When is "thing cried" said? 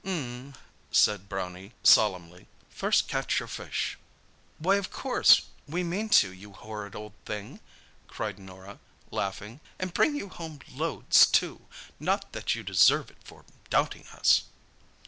7.23-8.39